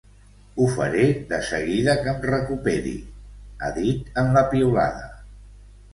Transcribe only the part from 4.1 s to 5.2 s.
en la piulada.